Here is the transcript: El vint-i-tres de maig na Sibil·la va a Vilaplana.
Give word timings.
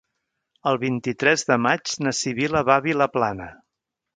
El 0.71 0.79
vint-i-tres 0.83 1.45
de 1.51 1.57
maig 1.65 1.93
na 2.07 2.15
Sibil·la 2.23 2.65
va 2.71 2.81
a 2.81 2.87
Vilaplana. 2.87 3.51